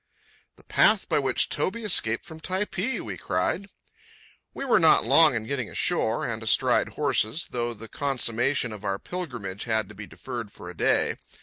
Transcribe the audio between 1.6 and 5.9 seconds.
escaped from Typee!" we cried. We were not long in getting